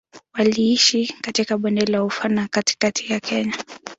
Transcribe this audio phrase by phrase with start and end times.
[0.33, 3.57] Waliishi katika Bonde la Ufa na katikati ya Kenya.